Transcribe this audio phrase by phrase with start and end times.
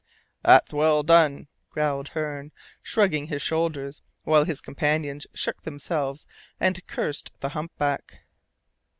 [0.43, 2.51] "That's well done!" growled Hearne,
[2.81, 6.25] shrugging his shoulders, while his companions shook themselves
[6.59, 8.21] and cursed the humpback.